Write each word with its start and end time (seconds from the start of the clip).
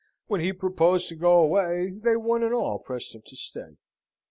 When 0.25 0.41
he 0.41 0.51
proposed 0.51 1.09
to 1.09 1.15
go 1.15 1.39
away, 1.39 1.91
they 1.91 2.15
one 2.15 2.41
and 2.41 2.55
all 2.55 2.79
pressed 2.79 3.13
him 3.13 3.21
to 3.27 3.35
stay. 3.35 3.77